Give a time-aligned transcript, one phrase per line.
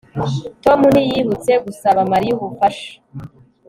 [0.63, 2.89] Tom ntiyibutse gusaba Mariya ubufasha